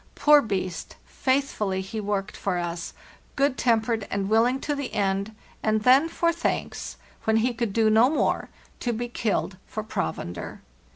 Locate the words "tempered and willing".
3.55-4.59